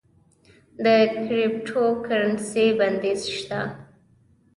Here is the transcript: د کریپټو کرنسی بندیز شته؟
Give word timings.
د 0.83 0.85
کریپټو 1.23 1.83
کرنسی 2.05 2.65
بندیز 2.79 3.21
شته؟ 3.37 3.61